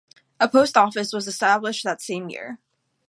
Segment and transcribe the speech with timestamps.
[0.39, 2.57] A post office was established that same year.